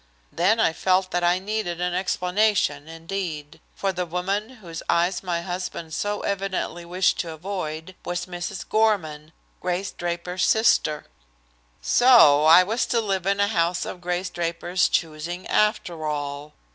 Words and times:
Then 0.31 0.59
I 0.59 0.73
felt 0.73 1.11
that 1.11 1.23
I 1.23 1.37
needed 1.37 1.79
an 1.79 1.93
explanation, 1.93 2.87
indeed. 2.87 3.59
For 3.75 3.91
the 3.93 4.07
woman 4.07 4.49
whose 4.55 4.81
eyes 4.89 5.21
my 5.21 5.41
husband 5.41 5.93
so 5.93 6.21
evidently 6.21 6.83
wished 6.85 7.19
to 7.19 7.29
avoid 7.31 7.93
was 8.03 8.25
Mrs. 8.25 8.67
Gorman, 8.67 9.31
Grace 9.59 9.91
Draper's 9.91 10.43
sister. 10.43 11.05
So 11.83 12.45
I 12.45 12.63
was 12.63 12.87
to 12.87 12.99
live 12.99 13.27
in 13.27 13.39
a 13.39 13.45
house 13.49 13.85
of 13.85 14.01
Grace 14.01 14.31
Draper's 14.31 14.89
choosing, 14.89 15.45
after 15.45 16.07
all! 16.07 16.53